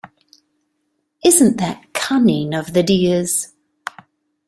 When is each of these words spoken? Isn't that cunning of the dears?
Isn't 1.23 1.57
that 1.57 1.93
cunning 1.93 2.55
of 2.55 2.73
the 2.73 2.81
dears? 2.81 3.53